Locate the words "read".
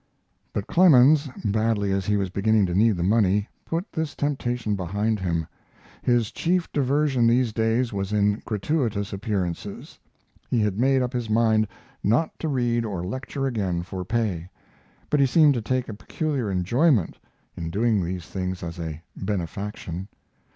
12.47-12.83